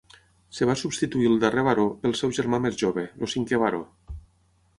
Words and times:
Es 0.53 0.61
va 0.69 0.75
substituir 0.83 1.29
el 1.31 1.37
darrer 1.45 1.65
baró 1.67 1.85
pel 2.07 2.15
seu 2.23 2.33
germà 2.39 2.61
més 2.65 2.81
jove, 2.85 3.05
el 3.27 3.31
cinquè 3.37 3.61
baró. 3.67 3.85